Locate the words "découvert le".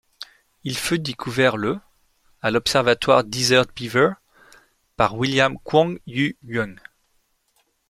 0.97-1.79